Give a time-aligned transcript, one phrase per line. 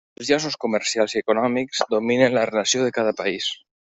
[0.21, 3.53] Els llaços comercials i econòmics dominen la relació de cada país.